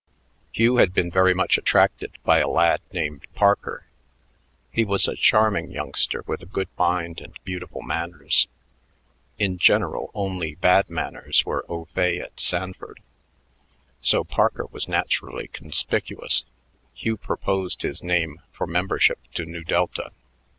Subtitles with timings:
[0.51, 3.85] Hugh had been very much attracted by a lad named Parker.
[4.71, 8.47] He was a charming youngster with a good mind and beautiful manners.
[9.37, 12.99] In general, only bad manners were au fait at Sanford;
[13.99, 16.45] so Parker was naturally conspicuous.
[16.95, 20.09] Hugh proposed his name for membership to Nu Delta.